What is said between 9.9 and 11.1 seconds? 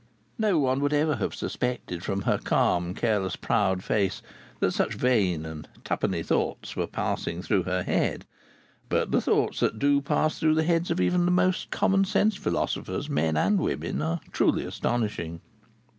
pass through the heads of